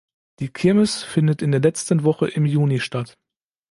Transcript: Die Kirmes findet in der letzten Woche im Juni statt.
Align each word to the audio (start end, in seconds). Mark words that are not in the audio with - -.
Die 0.39 0.47
Kirmes 0.51 1.03
findet 1.03 1.43
in 1.43 1.51
der 1.51 1.61
letzten 1.61 2.03
Woche 2.03 2.27
im 2.27 2.43
Juni 2.47 2.79
statt. 2.79 3.19